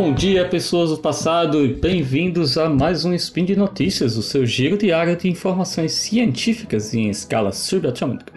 bom 0.00 0.14
dia, 0.14 0.48
pessoas 0.48 0.88
do 0.88 0.96
passado, 0.96 1.62
e 1.62 1.74
bem-vindos 1.74 2.56
a 2.56 2.70
mais 2.70 3.04
um 3.04 3.12
Spin 3.12 3.44
de 3.44 3.54
Notícias, 3.54 4.16
o 4.16 4.22
seu 4.22 4.46
giro 4.46 4.78
diário 4.78 5.14
de 5.14 5.28
informações 5.28 5.92
científicas 5.92 6.94
em 6.94 7.10
escala 7.10 7.52
subatômica. 7.52 8.32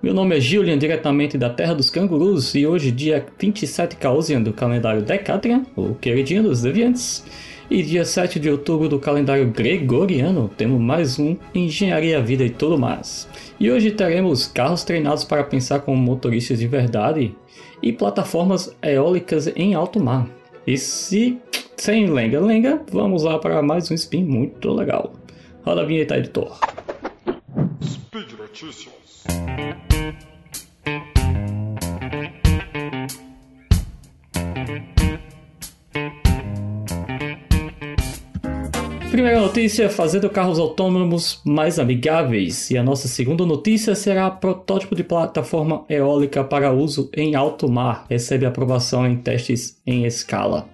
Meu 0.00 0.14
nome 0.14 0.36
é 0.36 0.40
Julian, 0.40 0.78
diretamente 0.78 1.36
da 1.36 1.50
Terra 1.50 1.74
dos 1.74 1.90
Cangurus, 1.90 2.54
e 2.54 2.64
hoje, 2.64 2.92
dia 2.92 3.26
27 3.36 3.96
Causian 3.96 4.40
do 4.40 4.52
calendário 4.52 5.02
Decatrian, 5.02 5.66
o 5.74 5.96
queridinho 5.96 6.44
dos 6.44 6.62
deviantes, 6.62 7.24
e 7.68 7.82
dia 7.82 8.04
7 8.04 8.38
de 8.38 8.48
outubro 8.48 8.88
do 8.88 9.00
calendário 9.00 9.50
Gregoriano, 9.50 10.48
temos 10.56 10.80
mais 10.80 11.18
um 11.18 11.36
Engenharia, 11.52 12.22
Vida 12.22 12.44
e 12.44 12.50
tudo 12.50 12.78
mais. 12.78 13.28
E 13.58 13.68
hoje 13.68 13.90
teremos 13.90 14.46
carros 14.46 14.84
treinados 14.84 15.24
para 15.24 15.42
pensar 15.42 15.80
como 15.80 16.00
motoristas 16.00 16.60
de 16.60 16.68
verdade 16.68 17.34
e 17.82 17.92
plataformas 17.92 18.72
eólicas 18.80 19.48
em 19.56 19.74
alto 19.74 19.98
mar. 19.98 20.39
E 20.66 20.76
se 20.76 21.40
sem 21.76 22.10
lenga-lenga, 22.10 22.82
vamos 22.92 23.22
lá 23.22 23.38
para 23.38 23.62
mais 23.62 23.90
um 23.90 23.94
spin 23.94 24.24
muito 24.24 24.70
legal. 24.72 25.14
Roda 25.64 25.82
a 25.82 25.84
vinheta, 25.84 26.16
editor. 26.18 26.58
Speed 27.82 28.32
Notícias. 28.38 29.24
Primeira 39.10 39.40
notícia: 39.40 39.90
fazendo 39.90 40.30
carros 40.30 40.58
autônomos 40.60 41.40
mais 41.44 41.80
amigáveis. 41.80 42.70
E 42.70 42.78
a 42.78 42.82
nossa 42.82 43.08
segunda 43.08 43.44
notícia 43.44 43.94
será 43.96 44.30
protótipo 44.30 44.94
de 44.94 45.02
plataforma 45.02 45.84
eólica 45.88 46.44
para 46.44 46.72
uso 46.72 47.10
em 47.12 47.34
alto 47.34 47.68
mar. 47.68 48.06
Recebe 48.08 48.46
aprovação 48.46 49.04
em 49.04 49.16
testes 49.16 49.76
em 49.84 50.04
escala. 50.04 50.68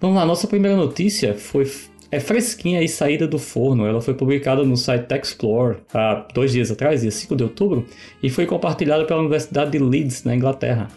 Vamos 0.00 0.16
lá, 0.16 0.24
nossa 0.24 0.46
primeira 0.46 0.76
notícia 0.76 1.34
foi 1.34 1.70
é 2.10 2.18
fresquinha 2.18 2.82
e 2.82 2.88
saída 2.88 3.28
do 3.28 3.38
forno. 3.38 3.86
Ela 3.86 4.00
foi 4.00 4.14
publicada 4.14 4.64
no 4.64 4.76
site 4.76 5.12
Explore 5.14 5.76
há 5.92 6.26
dois 6.34 6.52
dias 6.52 6.70
atrás, 6.70 7.02
dia 7.02 7.10
5 7.10 7.36
de 7.36 7.44
outubro, 7.44 7.86
e 8.22 8.28
foi 8.30 8.46
compartilhada 8.46 9.04
pela 9.04 9.20
Universidade 9.20 9.72
de 9.72 9.78
Leeds, 9.78 10.24
na 10.24 10.34
Inglaterra. 10.34 10.88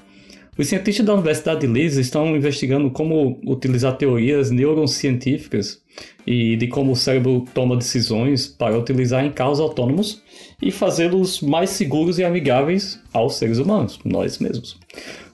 Os 0.56 0.68
cientistas 0.68 1.04
da 1.04 1.16
Universidade 1.16 1.62
de 1.62 1.68
Leeds 1.68 1.98
estão 1.98 2.36
investigando 2.36 2.92
como 2.92 3.40
utilizar 3.44 3.98
teorias 3.98 4.52
neurocientíficas 4.52 5.82
e 6.28 6.56
de 6.56 6.68
como 6.68 6.92
o 6.92 6.96
cérebro 6.96 7.44
toma 7.56 7.76
decisões 7.76 8.48
para 8.48 8.78
utilizar 8.78 9.26
em 9.26 9.32
carros 9.32 9.60
autônomos 9.60 10.22
e 10.62 10.72
fazê-los 10.72 11.42
mais 11.42 11.72
seguros 11.72 12.20
e 12.20 12.24
amigáveis 12.24 13.00
aos 13.12 13.36
seres 13.36 13.58
humanos, 13.58 14.00
nós 14.06 14.38
mesmos. 14.38 14.78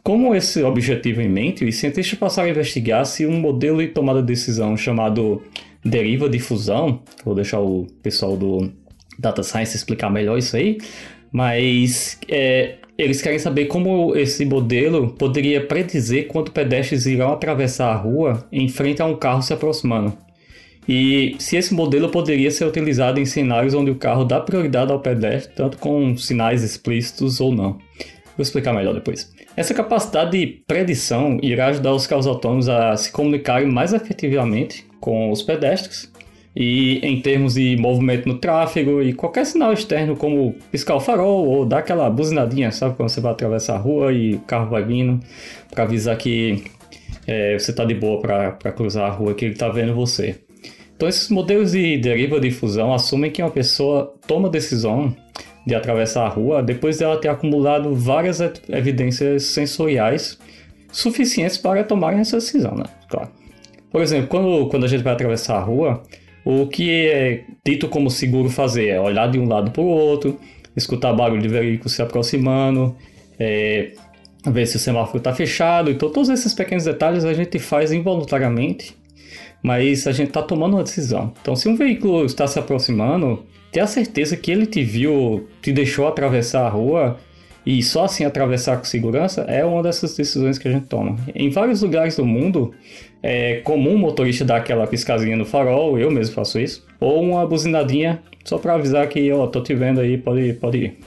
Com 0.02 0.34
esse 0.34 0.64
objetivo 0.64 1.22
em 1.22 1.28
mente, 1.28 1.66
os 1.66 1.76
cientistas 1.76 2.18
passaram 2.18 2.48
a 2.48 2.52
investigar 2.52 3.06
se 3.06 3.26
um 3.26 3.40
modelo 3.40 3.80
de 3.80 3.90
tomada 3.90 4.22
de 4.22 4.28
decisão 4.28 4.78
chamado 4.78 5.44
deriva 5.84 6.30
de 6.30 6.40
fusão, 6.40 7.02
vou 7.26 7.36
deixar 7.36 7.60
o 7.60 7.88
pessoal 8.02 8.38
do 8.38 8.72
Data 9.18 9.44
Science 9.44 9.76
explicar 9.76 10.10
melhor 10.10 10.38
isso 10.38 10.56
aí, 10.56 10.78
mas 11.32 12.20
é, 12.28 12.76
eles 12.98 13.22
querem 13.22 13.40
saber 13.40 13.66
como 13.66 14.16
esse 14.16 14.44
modelo 14.46 15.10
poderia 15.10 15.66
predizer 15.66 16.28
quando 16.28 16.52
pedestres 16.52 17.06
irão 17.06 17.32
atravessar 17.32 17.92
a 17.92 17.96
rua 17.96 18.46
em 18.52 18.68
frente 18.68 19.02
a 19.02 19.06
um 19.06 19.16
carro 19.16 19.42
se 19.42 19.54
aproximando. 19.54 20.14
E 20.88 21.36
se 21.40 21.56
esse 21.56 21.74
modelo 21.74 22.10
poderia 22.10 22.50
ser 22.50 22.66
utilizado 22.66 23.20
em 23.20 23.26
cenários 23.26 23.74
onde 23.74 23.92
o 23.92 23.96
carro 23.96 24.26
dá 24.26 24.40
prioridade 24.40 24.92
ao 24.92 25.00
pedestre, 25.00 25.54
tanto 25.56 25.78
com 25.78 26.18
sinais 26.18 26.64
explícitos 26.64 27.40
ou 27.40 27.54
não. 27.54 27.78
Vou 28.36 28.42
explicar 28.42 28.74
melhor 28.74 28.94
depois. 28.94 29.32
Essa 29.56 29.74
capacidade 29.74 30.32
de 30.32 30.48
predição 30.66 31.38
irá 31.44 31.68
ajudar 31.68 31.94
os 31.94 32.08
carros 32.08 32.26
autônomos 32.26 32.68
a 32.68 32.96
se 32.98 33.12
comunicarem 33.12 33.68
mais 33.68 33.94
efetivamente 33.94 34.86
com 35.00 35.32
os 35.32 35.44
pedestres 35.44 36.12
e 36.56 37.00
em 37.04 37.22
termos 37.22 37.54
de 37.54 37.78
movimento 37.78 38.28
no 38.28 38.38
tráfego 38.38 39.02
e 39.02 39.14
qualquer 39.14 39.46
sinal 39.46 39.72
externo, 39.72 40.16
como 40.16 40.56
piscar 40.72 40.96
o 40.96 41.00
farol 41.00 41.48
ou 41.48 41.66
dar 41.66 41.80
aquela 41.80 42.10
buzinadinha, 42.10 42.72
sabe? 42.72 42.96
Quando 42.96 43.10
você 43.10 43.22
vai 43.22 43.32
atravessar 43.32 43.76
a 43.76 43.78
rua 43.78 44.12
e 44.12 44.36
o 44.36 44.40
carro 44.40 44.70
vai 44.70 44.84
vindo, 44.84 45.20
para 45.72 45.84
avisar 45.84 46.18
que 46.18 46.64
é, 47.28 47.58
você 47.58 47.72
está 47.72 47.86
de 47.86 47.94
boa 47.94 48.20
para 48.20 48.72
cruzar 48.72 49.10
a 49.10 49.14
rua, 49.14 49.34
que 49.34 49.46
ele 49.46 49.54
está 49.54 49.70
vendo 49.70 49.94
você. 49.94 50.36
Então, 50.96 51.08
esses 51.08 51.30
modelos 51.30 51.72
de 51.72 51.98
deriva 51.98 52.40
de 52.40 52.52
fusão 52.52 52.94
assumem 52.94 53.32
que 53.32 53.42
uma 53.42 53.52
pessoa 53.52 54.14
toma 54.28 54.50
decisão 54.50 55.16
de 55.66 55.74
atravessar 55.76 56.26
a 56.26 56.30
rua 56.30 56.62
depois 56.62 56.98
dela 56.98 57.16
ter 57.22 57.30
acumulado 57.30 57.94
várias 57.96 58.42
evidências 58.68 59.44
sensoriais 59.44 60.38
suficientes 60.92 61.58
para 61.58 61.84
tomarem 61.84 62.20
essa 62.20 62.38
decisão, 62.38 62.76
né? 62.76 62.84
Claro. 63.08 63.30
Por 63.92 64.02
exemplo, 64.02 64.28
quando, 64.28 64.68
quando 64.68 64.84
a 64.86 64.88
gente 64.88 65.04
vai 65.04 65.14
atravessar 65.14 65.58
a 65.58 65.62
rua, 65.62 66.04
o 66.50 66.66
que 66.66 67.08
é 67.08 67.44
dito 67.64 67.88
como 67.88 68.10
seguro 68.10 68.50
fazer 68.50 68.88
é 68.88 69.00
olhar 69.00 69.30
de 69.30 69.38
um 69.38 69.48
lado 69.48 69.70
para 69.70 69.84
o 69.84 69.86
outro, 69.86 70.40
escutar 70.76 71.14
barulho 71.14 71.44
de 71.44 71.48
veículo 71.48 71.90
se 71.90 72.02
aproximando, 72.02 72.96
é, 73.40 73.92
ver 74.48 74.66
se 74.66 74.76
o 74.76 74.80
semáforo 74.80 75.20
está 75.20 75.32
fechado. 75.32 75.92
Então, 75.92 76.10
todos 76.10 76.28
esses 76.28 76.52
pequenos 76.52 76.86
detalhes 76.86 77.24
a 77.24 77.36
gente 77.36 77.60
faz 77.60 77.92
involuntariamente, 77.92 78.98
mas 79.62 80.08
a 80.08 80.12
gente 80.12 80.30
está 80.30 80.42
tomando 80.42 80.74
uma 80.74 80.84
decisão. 80.84 81.32
Então, 81.40 81.56
se 81.56 81.70
um 81.70 81.76
veículo 81.76 82.26
está 82.26 82.48
se 82.48 82.58
aproximando, 82.58 83.46
ter 83.72 83.82
a 83.82 83.88
certeza 83.88 84.36
que 84.36 84.50
ele 84.50 84.66
te 84.66 84.84
viu, 84.84 85.48
te 85.62 85.72
deixou 85.72 86.08
atravessar 86.08 86.66
a 86.66 86.70
rua 86.70 87.20
e 87.66 87.82
só 87.84 88.06
assim 88.06 88.26
atravessar 88.26 88.78
com 88.78 88.84
segurança 88.84 89.42
é 89.42 89.64
uma 89.64 89.84
dessas 89.84 90.16
decisões 90.16 90.58
que 90.58 90.68
a 90.68 90.72
gente 90.72 90.86
toma. 90.88 91.18
Em 91.36 91.50
vários 91.50 91.82
lugares 91.82 92.16
do 92.16 92.26
mundo, 92.26 92.74
é 93.22 93.58
comum 93.58 93.96
o 93.96 93.98
motorista 93.98 94.46
dar 94.46 94.58
aquela 94.58 94.88
piscazinha 94.88 95.36
no 95.36 95.46
farol, 95.46 96.00
eu 96.00 96.10
mesmo 96.10 96.34
faço 96.34 96.60
isso, 96.60 96.86
ou 97.00 97.22
uma 97.22 97.46
buzinadinha 97.46 98.22
só 98.44 98.58
para 98.58 98.76
avisar 98.76 99.08
que, 99.08 99.32
ó, 99.32 99.46
tô 99.48 99.62
te 99.62 99.74
vendo 99.76 100.00
aí, 100.00 100.18
pode, 100.18 100.54
pode 100.54 100.78
ir. 100.78 100.98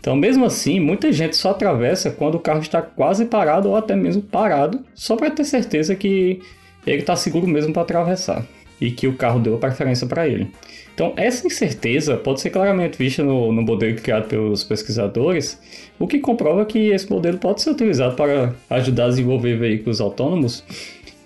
Então, 0.00 0.14
mesmo 0.14 0.44
assim, 0.44 0.80
muita 0.80 1.10
gente 1.12 1.34
só 1.36 1.52
atravessa 1.52 2.10
quando 2.10 2.34
o 2.34 2.40
carro 2.40 2.60
está 2.60 2.82
quase 2.82 3.24
parado 3.24 3.70
ou 3.70 3.76
até 3.76 3.96
mesmo 3.96 4.20
parado, 4.20 4.80
só 4.94 5.16
para 5.16 5.30
ter 5.30 5.44
certeza 5.44 5.94
que 5.94 6.42
ele 6.86 7.00
está 7.00 7.16
seguro 7.16 7.46
mesmo 7.46 7.72
para 7.72 7.82
atravessar 7.82 8.44
e 8.80 8.90
que 8.90 9.06
o 9.06 9.14
carro 9.14 9.40
deu 9.40 9.58
preferência 9.58 10.06
para 10.06 10.26
ele. 10.28 10.50
Então, 10.94 11.12
essa 11.16 11.46
incerteza 11.46 12.16
pode 12.16 12.40
ser 12.40 12.50
claramente 12.50 12.96
vista 12.96 13.22
no, 13.22 13.50
no 13.52 13.62
modelo 13.62 13.96
criado 13.96 14.28
pelos 14.28 14.62
pesquisadores, 14.62 15.58
o 15.98 16.06
que 16.06 16.18
comprova 16.18 16.64
que 16.64 16.90
esse 16.90 17.10
modelo 17.10 17.38
pode 17.38 17.62
ser 17.62 17.70
utilizado 17.70 18.14
para 18.14 18.54
ajudar 18.70 19.06
a 19.06 19.08
desenvolver 19.08 19.56
veículos 19.56 20.00
autônomos 20.00 20.64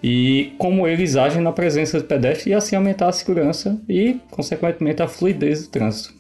e 0.03 0.53
como 0.59 0.87
eles 0.87 1.17
agem 1.17 1.43
na 1.43 1.53
presença 1.53 1.99
de 1.99 2.05
pedestres 2.05 2.47
e 2.47 2.55
assim 2.55 2.77
aumentar 2.77 3.09
a 3.09 3.13
segurança 3.13 3.81
e, 3.89 4.17
consequentemente, 4.31 5.03
a 5.03 5.09
fluidez 5.09 5.65
do 5.65 5.71
trânsito. 5.71 6.15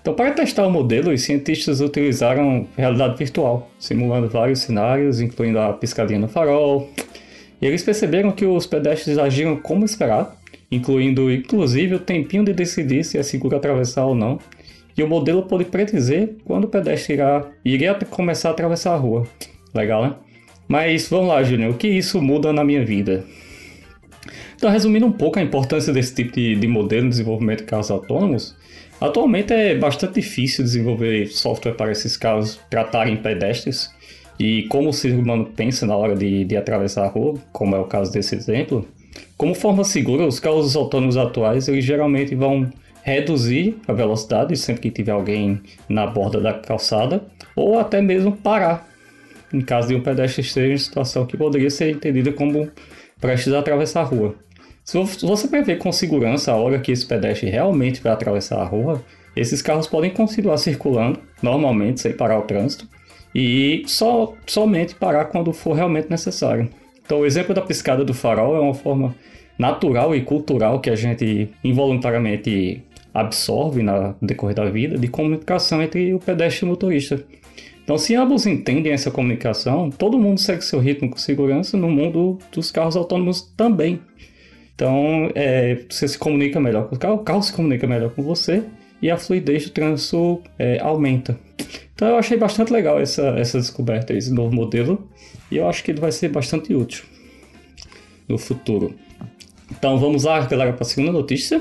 Então, 0.00 0.14
para 0.14 0.32
testar 0.32 0.66
o 0.66 0.70
modelo, 0.70 1.12
os 1.12 1.22
cientistas 1.22 1.80
utilizaram 1.80 2.66
realidade 2.76 3.16
virtual, 3.16 3.70
simulando 3.78 4.28
vários 4.28 4.60
cenários, 4.60 5.20
incluindo 5.20 5.60
a 5.60 5.72
piscadinha 5.72 6.18
no 6.18 6.26
farol. 6.26 6.90
E 7.60 7.66
eles 7.66 7.84
perceberam 7.84 8.32
que 8.32 8.44
os 8.44 8.66
pedestres 8.66 9.16
agiram 9.16 9.56
como 9.56 9.84
esperado, 9.84 10.32
incluindo 10.72 11.30
inclusive 11.30 11.94
o 11.94 12.00
tempinho 12.00 12.44
de 12.44 12.54
decidir 12.54 13.04
se 13.04 13.18
é 13.18 13.22
seguro 13.22 13.56
atravessar 13.56 14.06
ou 14.06 14.14
não. 14.14 14.38
E 14.96 15.02
o 15.02 15.08
modelo 15.08 15.44
pode 15.44 15.64
predizer 15.66 16.34
quando 16.44 16.64
o 16.64 16.68
pedestre 16.68 17.14
irá, 17.14 17.46
iria 17.64 17.94
começar 17.94 18.48
a 18.48 18.52
atravessar 18.52 18.94
a 18.94 18.96
rua. 18.96 19.26
Legal, 19.74 20.02
né? 20.02 20.14
Mas 20.66 21.08
vamos 21.08 21.28
lá, 21.28 21.42
Júnior, 21.42 21.72
o 21.72 21.76
que 21.76 21.88
isso 21.88 22.20
muda 22.20 22.52
na 22.52 22.64
minha 22.64 22.84
vida? 22.84 23.24
Então, 24.56 24.70
resumindo 24.70 25.06
um 25.06 25.12
pouco 25.12 25.38
a 25.38 25.42
importância 25.42 25.92
desse 25.92 26.14
tipo 26.14 26.32
de, 26.32 26.54
de 26.54 26.68
modelo 26.68 27.02
de 27.02 27.10
desenvolvimento 27.10 27.58
de 27.58 27.64
carros 27.64 27.90
autônomos, 27.90 28.56
atualmente 29.00 29.52
é 29.52 29.74
bastante 29.74 30.14
difícil 30.14 30.62
desenvolver 30.62 31.26
software 31.26 31.74
para 31.74 31.90
esses 31.90 32.16
carros 32.16 32.60
tratarem 32.70 33.16
pedestres 33.16 33.90
e 34.38 34.62
como 34.64 34.90
o 34.90 34.92
ser 34.92 35.14
humano 35.14 35.46
pensa 35.56 35.86
na 35.86 35.96
hora 35.96 36.14
de, 36.14 36.44
de 36.44 36.56
atravessar 36.56 37.04
a 37.04 37.08
rua, 37.08 37.34
como 37.52 37.74
é 37.74 37.78
o 37.78 37.84
caso 37.84 38.12
desse 38.12 38.34
exemplo. 38.34 38.86
Como 39.36 39.54
forma 39.54 39.84
segura, 39.84 40.26
os 40.26 40.40
carros 40.40 40.76
autônomos 40.76 41.16
atuais 41.16 41.68
eles 41.68 41.84
geralmente 41.84 42.34
vão 42.34 42.70
reduzir 43.02 43.76
a 43.88 43.92
velocidade 43.92 44.56
sempre 44.56 44.82
que 44.82 44.90
tiver 44.90 45.12
alguém 45.12 45.60
na 45.88 46.06
borda 46.06 46.40
da 46.40 46.54
calçada, 46.54 47.24
ou 47.56 47.78
até 47.78 48.00
mesmo 48.00 48.32
parar 48.32 48.92
em 49.52 49.60
caso 49.60 49.88
de 49.88 49.94
um 49.94 50.00
pedestre 50.00 50.40
esteja 50.40 50.72
em 50.72 50.78
situação 50.78 51.26
que 51.26 51.36
poderia 51.36 51.68
ser 51.68 51.90
entendida 51.90 52.32
como 52.32 52.70
prestes 53.20 53.52
a 53.52 53.58
atravessar 53.58 54.00
a 54.00 54.04
rua. 54.04 54.34
Se 54.84 54.98
você 54.98 55.46
prever 55.46 55.78
com 55.78 55.92
segurança 55.92 56.52
a 56.52 56.56
hora 56.56 56.80
que 56.80 56.90
esse 56.90 57.06
pedestre 57.06 57.50
realmente 57.50 58.00
vai 58.00 58.12
atravessar 58.12 58.60
a 58.60 58.64
rua, 58.64 59.04
esses 59.36 59.62
carros 59.62 59.86
podem 59.86 60.10
continuar 60.10 60.56
circulando 60.56 61.20
normalmente 61.42 62.00
sem 62.00 62.12
parar 62.12 62.38
o 62.38 62.42
trânsito 62.42 62.88
e 63.34 63.84
só 63.86 64.34
somente 64.46 64.94
parar 64.94 65.26
quando 65.26 65.52
for 65.52 65.74
realmente 65.74 66.10
necessário. 66.10 66.68
Então, 67.04 67.20
o 67.20 67.26
exemplo 67.26 67.54
da 67.54 67.60
piscada 67.60 68.04
do 68.04 68.14
farol 68.14 68.56
é 68.56 68.60
uma 68.60 68.74
forma 68.74 69.14
natural 69.58 70.14
e 70.14 70.22
cultural 70.22 70.80
que 70.80 70.90
a 70.90 70.96
gente 70.96 71.48
involuntariamente 71.62 72.82
absorve 73.12 73.82
no 73.82 74.14
decorrer 74.22 74.54
da 74.54 74.64
vida 74.70 74.98
de 74.98 75.08
comunicação 75.08 75.82
entre 75.82 76.14
o 76.14 76.18
pedestre 76.18 76.64
e 76.64 76.66
o 76.66 76.70
motorista. 76.70 77.22
Então, 77.84 77.98
se 77.98 78.14
ambos 78.14 78.46
entendem 78.46 78.92
essa 78.92 79.10
comunicação, 79.10 79.90
todo 79.90 80.18
mundo 80.18 80.38
segue 80.38 80.64
seu 80.64 80.78
ritmo 80.78 81.10
com 81.10 81.18
segurança 81.18 81.76
no 81.76 81.90
mundo 81.90 82.38
dos 82.52 82.70
carros 82.70 82.96
autônomos 82.96 83.42
também. 83.56 84.00
Então, 84.74 85.30
é, 85.34 85.80
você 85.88 86.08
se 86.08 86.18
comunica 86.18 86.60
melhor 86.60 86.88
com 86.88 86.94
o 86.94 86.98
carro, 86.98 87.14
o 87.16 87.18
carro 87.18 87.42
se 87.42 87.52
comunica 87.52 87.86
melhor 87.86 88.10
com 88.10 88.22
você 88.22 88.64
e 89.02 89.10
a 89.10 89.18
fluidez 89.18 89.64
do 89.64 89.70
trânsito 89.70 90.42
é, 90.58 90.78
aumenta. 90.80 91.38
Então, 91.94 92.08
eu 92.08 92.16
achei 92.16 92.36
bastante 92.36 92.72
legal 92.72 93.00
essa, 93.00 93.22
essa 93.38 93.58
descoberta, 93.58 94.14
esse 94.14 94.32
novo 94.32 94.54
modelo, 94.54 95.08
e 95.50 95.56
eu 95.56 95.68
acho 95.68 95.84
que 95.84 95.90
ele 95.90 96.00
vai 96.00 96.12
ser 96.12 96.28
bastante 96.28 96.72
útil 96.72 97.04
no 98.28 98.38
futuro. 98.38 98.94
Então, 99.70 99.98
vamos 99.98 100.24
lá, 100.24 100.40
galera, 100.46 100.72
para 100.72 100.82
a 100.82 100.88
segunda 100.88 101.12
notícia. 101.12 101.60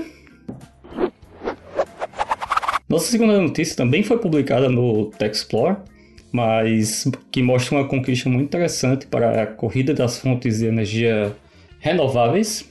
Nossa 2.87 3.09
segunda 3.09 3.41
notícia 3.41 3.75
também 3.75 4.03
foi 4.03 4.17
publicada 4.17 4.69
no 4.69 5.07
Tech 5.17 5.35
Explorer 5.35 5.77
mas 6.31 7.07
que 7.29 7.43
mostra 7.43 7.77
uma 7.77 7.87
conquista 7.87 8.29
muito 8.29 8.45
interessante 8.45 9.05
para 9.05 9.43
a 9.43 9.47
corrida 9.47 9.93
das 9.93 10.17
fontes 10.17 10.59
de 10.59 10.65
energia 10.65 11.35
renováveis. 11.79 12.65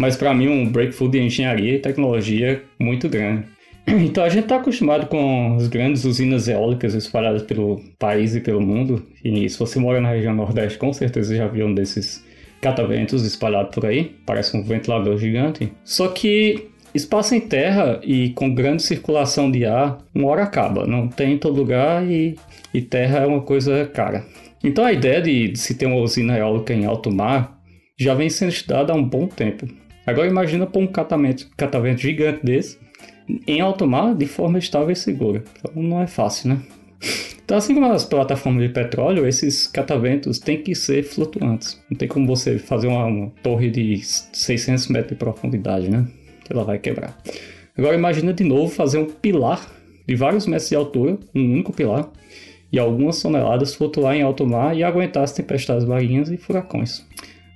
Mas 0.00 0.16
para 0.16 0.32
mim 0.32 0.48
um 0.48 0.66
breakthrough 0.66 1.10
de 1.10 1.20
engenharia 1.20 1.74
e 1.74 1.78
tecnologia 1.78 2.62
muito 2.78 3.06
grande. 3.06 3.44
Então 3.86 4.24
a 4.24 4.28
gente 4.30 4.44
está 4.44 4.56
acostumado 4.56 5.06
com 5.06 5.56
as 5.56 5.68
grandes 5.68 6.04
usinas 6.04 6.48
eólicas 6.48 6.94
espalhadas 6.94 7.42
pelo 7.42 7.82
país 7.98 8.34
e 8.34 8.40
pelo 8.40 8.60
mundo. 8.60 9.04
E 9.22 9.46
se 9.48 9.58
você 9.58 9.78
mora 9.78 10.00
na 10.00 10.10
região 10.10 10.34
Nordeste, 10.34 10.78
com 10.78 10.90
certeza 10.92 11.36
já 11.36 11.46
viu 11.48 11.66
um 11.66 11.74
desses 11.74 12.24
cataventos 12.62 13.26
espalhados 13.26 13.74
por 13.74 13.84
aí. 13.84 14.16
Parece 14.24 14.56
um 14.56 14.62
ventilador 14.62 15.18
gigante. 15.18 15.70
Só 15.84 16.08
que 16.08 16.70
Espaço 16.94 17.36
em 17.36 17.40
terra 17.40 18.00
e 18.02 18.30
com 18.30 18.52
grande 18.52 18.82
circulação 18.82 19.48
de 19.48 19.64
ar, 19.64 19.98
uma 20.12 20.28
hora 20.28 20.42
acaba. 20.42 20.86
Não 20.86 21.06
tem 21.06 21.34
em 21.34 21.38
todo 21.38 21.56
lugar 21.56 22.04
e, 22.04 22.36
e 22.74 22.80
terra 22.80 23.20
é 23.20 23.26
uma 23.26 23.42
coisa 23.42 23.86
cara. 23.86 24.24
Então 24.64 24.84
a 24.84 24.92
ideia 24.92 25.20
de, 25.22 25.48
de 25.48 25.58
se 25.58 25.74
ter 25.74 25.86
uma 25.86 26.00
usina 26.00 26.36
eólica 26.36 26.74
em 26.74 26.86
alto 26.86 27.10
mar 27.12 27.60
já 27.96 28.14
vem 28.14 28.28
sendo 28.28 28.48
estudada 28.48 28.92
há 28.92 28.96
um 28.96 29.04
bom 29.04 29.28
tempo. 29.28 29.68
Agora 30.06 30.28
imagina 30.28 30.66
pôr 30.66 30.82
um 30.82 30.86
catavento, 30.86 31.48
catavento 31.56 32.00
gigante 32.00 32.44
desse 32.44 32.78
em 33.46 33.60
alto 33.60 33.86
mar 33.86 34.14
de 34.14 34.26
forma 34.26 34.58
estável 34.58 34.90
e 34.90 34.96
segura. 34.96 35.44
Então 35.58 35.82
não 35.82 36.00
é 36.00 36.06
fácil, 36.06 36.50
né? 36.50 36.60
Então, 37.44 37.58
assim 37.58 37.74
como 37.74 37.86
as 37.86 38.04
plataformas 38.04 38.62
de 38.62 38.68
petróleo, 38.68 39.26
esses 39.26 39.66
cataventos 39.66 40.38
têm 40.38 40.62
que 40.62 40.72
ser 40.72 41.02
flutuantes. 41.02 41.82
Não 41.90 41.98
tem 41.98 42.06
como 42.06 42.24
você 42.24 42.60
fazer 42.60 42.86
uma, 42.86 43.04
uma 43.06 43.32
torre 43.42 43.70
de 43.70 44.00
600 44.04 44.86
metros 44.86 45.10
de 45.10 45.16
profundidade, 45.16 45.90
né? 45.90 46.06
ela 46.50 46.64
vai 46.64 46.78
quebrar. 46.78 47.16
Agora 47.76 47.96
imagina 47.96 48.32
de 48.32 48.44
novo 48.44 48.72
fazer 48.72 48.98
um 48.98 49.06
pilar 49.06 49.66
de 50.06 50.14
vários 50.14 50.46
metros 50.46 50.68
de 50.68 50.76
altura, 50.76 51.18
um 51.34 51.54
único 51.54 51.72
pilar, 51.72 52.10
e 52.72 52.78
algumas 52.78 53.20
toneladas 53.20 53.74
flutuar 53.74 54.14
em 54.14 54.22
alto 54.22 54.46
mar 54.46 54.76
e 54.76 54.84
aguentar 54.84 55.22
as 55.22 55.32
tempestades 55.32 55.84
marinhas 55.84 56.30
e 56.30 56.36
furacões. 56.36 57.06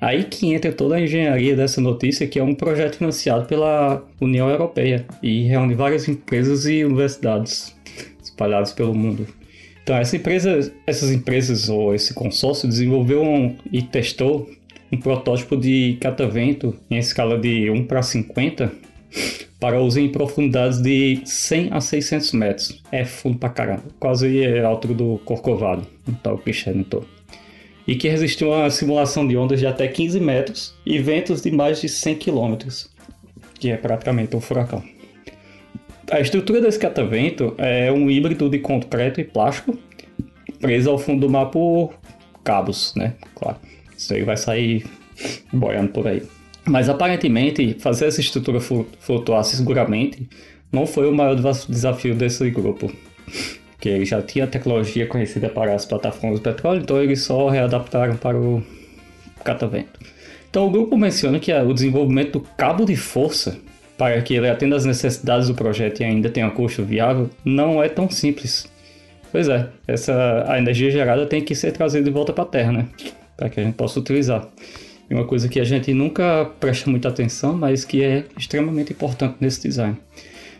Aí 0.04 0.24
que 0.24 0.52
entra 0.52 0.70
toda 0.70 0.96
a 0.96 1.00
engenharia 1.00 1.56
dessa 1.56 1.80
notícia, 1.80 2.26
que 2.26 2.38
é 2.38 2.42
um 2.42 2.54
projeto 2.54 2.98
financiado 2.98 3.46
pela 3.46 4.04
União 4.20 4.50
Europeia 4.50 5.06
e 5.22 5.44
reúne 5.44 5.74
várias 5.74 6.06
empresas 6.06 6.66
e 6.66 6.84
universidades 6.84 7.74
espalhadas 8.22 8.70
pelo 8.70 8.94
mundo. 8.94 9.26
Então, 9.82 9.96
essa 9.96 10.14
empresa, 10.14 10.70
essas 10.86 11.10
empresas 11.10 11.70
ou 11.70 11.94
esse 11.94 12.12
consórcio 12.12 12.68
desenvolveu 12.68 13.22
um, 13.22 13.56
e 13.72 13.80
testou 13.80 14.46
um 14.92 14.98
protótipo 14.98 15.56
de 15.56 15.96
catavento 15.98 16.76
em 16.90 16.98
escala 16.98 17.38
de 17.38 17.70
1 17.70 17.86
para 17.86 18.02
50 18.02 18.70
para 19.58 19.80
uso 19.80 19.98
em 19.98 20.12
profundidades 20.12 20.82
de 20.82 21.22
100 21.24 21.68
a 21.72 21.80
600 21.80 22.32
metros. 22.32 22.82
É 22.92 23.06
fundo 23.06 23.38
pra 23.38 23.48
caramba, 23.48 23.84
quase 23.98 24.46
a 24.58 24.66
altura 24.66 24.92
do 24.92 25.18
Corcovado, 25.24 25.86
no 26.06 26.14
tal 26.16 26.36
Cristiano 26.36 26.84
E 27.86 27.96
que 27.96 28.08
resistiu 28.08 28.52
a 28.52 28.60
uma 28.60 28.70
simulação 28.70 29.26
de 29.26 29.36
ondas 29.36 29.60
de 29.60 29.66
até 29.66 29.86
15 29.86 30.18
metros 30.20 30.74
e 30.86 30.98
ventos 30.98 31.42
de 31.42 31.50
mais 31.50 31.80
de 31.80 31.88
100 31.88 32.16
km, 32.16 32.56
que 33.58 33.70
é 33.70 33.76
praticamente 33.76 34.34
um 34.34 34.40
furacão. 34.40 34.82
A 36.10 36.20
estrutura 36.20 36.60
desse 36.60 36.78
catavento 36.78 37.54
é 37.58 37.90
um 37.90 38.10
híbrido 38.10 38.48
de 38.48 38.58
concreto 38.58 39.20
e 39.20 39.24
plástico 39.24 39.78
preso 40.60 40.90
ao 40.90 40.98
fundo 40.98 41.26
do 41.26 41.30
mar 41.30 41.46
por 41.46 41.92
cabos, 42.42 42.94
né? 42.96 43.14
Claro. 43.34 43.58
Isso 43.96 44.14
aí 44.14 44.22
vai 44.22 44.36
sair 44.36 44.86
boiando 45.52 45.92
por 45.92 46.06
aí. 46.06 46.22
Mas 46.66 46.88
aparentemente, 46.88 47.76
fazer 47.78 48.06
essa 48.06 48.20
estrutura 48.20 48.60
flutuar 48.60 49.44
seguramente 49.44 50.26
não 50.72 50.86
foi 50.86 51.08
o 51.08 51.14
maior 51.14 51.34
desafio 51.34 52.14
desse 52.14 52.48
grupo. 52.50 52.90
Que 53.84 53.90
ele 53.90 54.06
já 54.06 54.22
tinha 54.22 54.46
tecnologia 54.46 55.06
conhecida 55.06 55.50
para 55.50 55.74
as 55.74 55.84
plataformas 55.84 56.38
de 56.38 56.42
petróleo, 56.42 56.80
então 56.80 57.02
eles 57.02 57.20
só 57.20 57.50
readaptaram 57.50 58.16
para 58.16 58.34
o 58.34 58.62
catavento. 59.44 60.00
Então 60.48 60.66
o 60.66 60.70
grupo 60.70 60.96
menciona 60.96 61.38
que 61.38 61.52
o 61.52 61.74
desenvolvimento 61.74 62.38
do 62.38 62.40
cabo 62.56 62.86
de 62.86 62.96
força 62.96 63.58
para 63.98 64.22
que 64.22 64.32
ele 64.32 64.48
atenda 64.48 64.74
às 64.74 64.86
necessidades 64.86 65.48
do 65.48 65.54
projeto 65.54 66.00
e 66.00 66.04
ainda 66.04 66.30
tenha 66.30 66.46
um 66.46 66.50
custo 66.50 66.82
viável 66.82 67.28
não 67.44 67.82
é 67.82 67.90
tão 67.90 68.08
simples. 68.08 68.66
Pois 69.30 69.50
é, 69.50 69.68
essa, 69.86 70.46
a 70.48 70.56
energia 70.56 70.90
gerada 70.90 71.26
tem 71.26 71.42
que 71.42 71.54
ser 71.54 71.70
trazida 71.72 72.04
de 72.04 72.10
volta 72.10 72.32
para 72.32 72.44
a 72.44 72.46
Terra, 72.46 72.72
né? 72.72 72.86
para 73.36 73.50
que 73.50 73.60
a 73.60 73.64
gente 73.64 73.74
possa 73.74 74.00
utilizar. 74.00 74.48
É 75.10 75.14
uma 75.14 75.26
coisa 75.26 75.46
que 75.46 75.60
a 75.60 75.64
gente 75.64 75.92
nunca 75.92 76.50
presta 76.58 76.88
muita 76.88 77.10
atenção, 77.10 77.52
mas 77.52 77.84
que 77.84 78.02
é 78.02 78.24
extremamente 78.34 78.94
importante 78.94 79.36
nesse 79.40 79.60
design. 79.60 79.98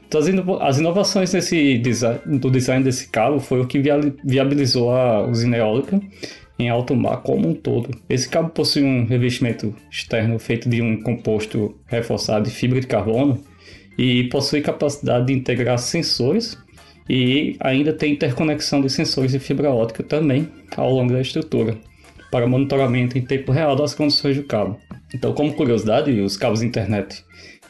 Então, 0.06 0.20
as 0.60 0.78
inovações 0.78 1.32
nesse 1.32 1.78
design, 1.78 2.20
do 2.38 2.50
design 2.50 2.84
desse 2.84 3.08
cabo 3.08 3.40
foi 3.40 3.60
o 3.60 3.66
que 3.66 3.80
viabilizou 4.24 4.92
a 4.92 5.26
usina 5.26 5.56
eólica 5.56 6.00
em 6.58 6.68
alto 6.68 6.94
mar 6.94 7.18
como 7.22 7.48
um 7.48 7.54
todo. 7.54 7.90
Esse 8.08 8.28
cabo 8.28 8.50
possui 8.50 8.84
um 8.84 9.06
revestimento 9.06 9.74
externo 9.90 10.38
feito 10.38 10.68
de 10.68 10.80
um 10.80 11.02
composto 11.02 11.76
reforçado 11.86 12.48
de 12.48 12.54
fibra 12.54 12.80
de 12.80 12.86
carbono 12.86 13.42
e 13.98 14.24
possui 14.24 14.60
capacidade 14.60 15.26
de 15.26 15.32
integrar 15.32 15.78
sensores 15.78 16.56
e 17.08 17.56
ainda 17.60 17.92
tem 17.92 18.12
interconexão 18.12 18.80
de 18.80 18.88
sensores 18.88 19.32
de 19.32 19.38
fibra 19.38 19.70
ótica 19.70 20.02
também 20.02 20.48
ao 20.76 20.92
longo 20.92 21.12
da 21.12 21.20
estrutura 21.20 21.76
para 22.30 22.46
monitoramento 22.46 23.16
em 23.16 23.22
tempo 23.22 23.52
real 23.52 23.76
das 23.76 23.94
condições 23.94 24.36
do 24.36 24.42
cabo. 24.42 24.78
Então, 25.14 25.32
como 25.32 25.54
curiosidade, 25.54 26.10
os 26.20 26.36
cabos 26.36 26.62
internet 26.62 27.24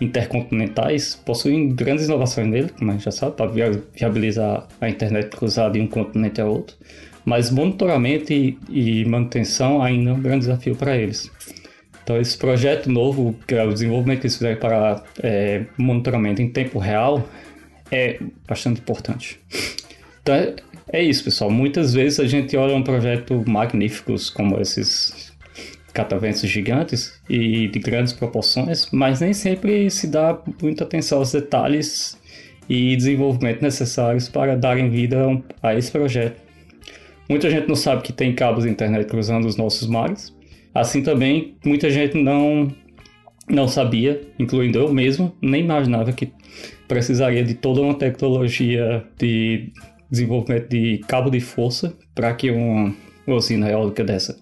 intercontinentais 0.04 1.14
possuem 1.24 1.68
grandes 1.74 2.06
inovações 2.06 2.48
nele, 2.48 2.68
como 2.70 2.90
a 2.90 2.94
gente 2.94 3.04
já 3.04 3.10
sabe, 3.10 3.36
para 3.36 3.46
viabilizar 3.46 4.66
a 4.80 4.88
internet 4.88 5.36
cruzada 5.36 5.74
de 5.74 5.80
um 5.80 5.86
continente 5.86 6.40
a 6.40 6.46
outro, 6.46 6.76
mas 7.24 7.50
monitoramento 7.50 8.32
e, 8.32 8.58
e 8.68 9.04
manutenção 9.04 9.82
ainda 9.82 10.10
é 10.10 10.12
um 10.12 10.20
grande 10.20 10.40
desafio 10.40 10.76
para 10.76 10.96
eles. 10.96 11.30
Então, 12.02 12.20
esse 12.20 12.36
projeto 12.36 12.90
novo, 12.90 13.34
que 13.46 13.54
é 13.54 13.64
o 13.64 13.72
desenvolvimento 13.72 14.20
que 14.20 14.26
eles 14.26 14.36
fizeram 14.36 14.60
para 14.60 15.02
é, 15.22 15.64
monitoramento 15.78 16.42
em 16.42 16.50
tempo 16.50 16.78
real, 16.78 17.26
é 17.90 18.18
bastante 18.46 18.80
importante. 18.80 19.40
Então, 20.22 20.34
é, 20.34 20.54
é 20.92 21.02
isso, 21.02 21.24
pessoal. 21.24 21.50
Muitas 21.50 21.94
vezes 21.94 22.20
a 22.20 22.26
gente 22.26 22.54
olha 22.56 22.74
um 22.74 22.82
projeto 22.82 23.42
magníficos 23.46 24.28
como 24.28 24.60
esses 24.60 25.33
cataventos 25.94 26.42
gigantes 26.42 27.18
e 27.30 27.68
de 27.68 27.78
grandes 27.78 28.12
proporções, 28.12 28.88
mas 28.92 29.20
nem 29.20 29.32
sempre 29.32 29.88
se 29.88 30.08
dá 30.08 30.36
muita 30.60 30.82
atenção 30.82 31.18
aos 31.18 31.32
detalhes 31.32 32.18
e 32.68 32.96
desenvolvimento 32.96 33.62
necessários 33.62 34.28
para 34.28 34.56
darem 34.56 34.90
vida 34.90 35.18
a 35.62 35.74
esse 35.74 35.90
projeto. 35.90 36.42
Muita 37.28 37.48
gente 37.48 37.68
não 37.68 37.76
sabe 37.76 38.02
que 38.02 38.12
tem 38.12 38.34
cabos 38.34 38.64
de 38.64 38.70
internet 38.70 39.06
cruzando 39.06 39.46
os 39.46 39.56
nossos 39.56 39.88
mares. 39.88 40.34
Assim 40.74 41.02
também, 41.02 41.56
muita 41.64 41.88
gente 41.88 42.20
não 42.20 42.68
não 43.48 43.68
sabia, 43.68 44.22
incluindo 44.38 44.78
eu 44.78 44.92
mesmo, 44.92 45.34
nem 45.40 45.62
imaginava 45.62 46.12
que 46.12 46.32
precisaria 46.88 47.44
de 47.44 47.54
toda 47.54 47.82
uma 47.82 47.94
tecnologia 47.94 49.04
de 49.18 49.70
desenvolvimento 50.10 50.68
de 50.70 50.98
cabo 51.06 51.30
de 51.30 51.40
força 51.40 51.94
para 52.14 52.32
que 52.32 52.50
uma 52.50 52.94
usina 53.26 53.70
eólica 53.70 54.02
dessa 54.02 54.38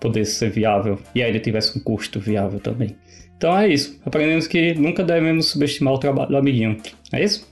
pudesse 0.00 0.36
ser 0.36 0.50
viável 0.50 0.98
e 1.14 1.22
ainda 1.22 1.38
tivesse 1.38 1.78
um 1.78 1.82
custo 1.82 2.20
viável 2.20 2.60
também. 2.60 2.96
Então 3.36 3.56
é 3.56 3.68
isso. 3.68 3.98
Aprendemos 4.04 4.46
que 4.46 4.74
nunca 4.74 5.04
devemos 5.04 5.46
subestimar 5.46 5.94
o 5.94 5.98
trabalho 5.98 6.30
do 6.30 6.36
amiguinho. 6.36 6.76
É 7.12 7.22
isso? 7.22 7.48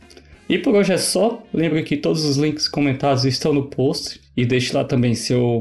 E 0.48 0.58
por 0.58 0.74
hoje 0.74 0.92
é 0.92 0.98
só. 0.98 1.42
Lembre 1.52 1.82
que 1.82 1.96
todos 1.96 2.24
os 2.24 2.36
links 2.36 2.68
comentados 2.68 3.24
estão 3.24 3.52
no 3.52 3.66
post 3.66 4.20
e 4.36 4.44
deixe 4.44 4.74
lá 4.74 4.84
também 4.84 5.14
seu 5.14 5.60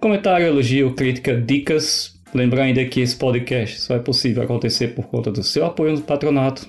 comentário, 0.00 0.46
elogio, 0.46 0.94
crítica, 0.94 1.34
dicas. 1.40 2.18
Lembra 2.34 2.64
ainda 2.64 2.84
que 2.84 3.00
esse 3.00 3.16
podcast 3.16 3.80
só 3.80 3.96
é 3.96 3.98
possível 3.98 4.42
acontecer 4.42 4.88
por 4.88 5.06
conta 5.06 5.30
do 5.32 5.42
seu 5.42 5.64
apoio 5.64 5.94
no 5.94 6.02
patronato 6.02 6.68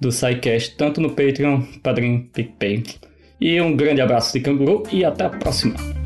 do 0.00 0.12
SciCast, 0.12 0.76
tanto 0.76 1.00
no 1.00 1.10
Patreon, 1.10 1.62
Padrim, 1.82 2.28
PicPay 2.32 2.84
e 3.40 3.60
um 3.60 3.76
grande 3.76 4.00
abraço 4.00 4.32
de 4.32 4.40
canguru 4.40 4.82
e 4.92 5.04
até 5.04 5.24
a 5.24 5.30
próxima. 5.30 6.05